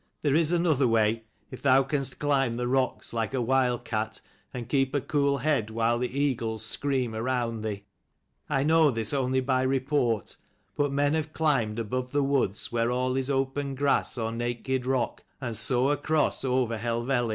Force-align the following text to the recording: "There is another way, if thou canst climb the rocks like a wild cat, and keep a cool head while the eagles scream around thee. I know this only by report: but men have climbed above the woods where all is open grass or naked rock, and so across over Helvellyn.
"There 0.23 0.33
is 0.33 0.51
another 0.51 0.87
way, 0.87 1.25
if 1.51 1.61
thou 1.61 1.83
canst 1.83 2.17
climb 2.17 2.55
the 2.55 2.67
rocks 2.67 3.13
like 3.13 3.35
a 3.35 3.39
wild 3.39 3.85
cat, 3.85 4.19
and 4.51 4.67
keep 4.67 4.95
a 4.95 4.99
cool 4.99 5.37
head 5.37 5.69
while 5.69 5.99
the 5.99 6.19
eagles 6.19 6.65
scream 6.65 7.13
around 7.13 7.61
thee. 7.63 7.83
I 8.49 8.63
know 8.63 8.89
this 8.89 9.13
only 9.13 9.41
by 9.41 9.61
report: 9.61 10.37
but 10.75 10.91
men 10.91 11.13
have 11.13 11.33
climbed 11.33 11.77
above 11.77 12.13
the 12.13 12.23
woods 12.23 12.71
where 12.71 12.89
all 12.91 13.15
is 13.15 13.29
open 13.29 13.75
grass 13.75 14.17
or 14.17 14.31
naked 14.31 14.87
rock, 14.87 15.23
and 15.39 15.55
so 15.55 15.89
across 15.91 16.43
over 16.43 16.79
Helvellyn. 16.79 17.29